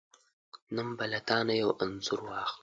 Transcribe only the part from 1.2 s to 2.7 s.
تانه یو انځور واخلم.